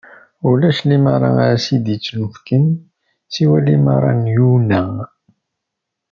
Ulac 0.49 0.79
limaṛa 0.89 1.29
ara 1.45 1.57
s-d-ittunefken 1.65 2.65
siwa 3.33 3.57
limaṛa 3.65 4.11
n 4.21 4.23
Yuna. 4.35 4.81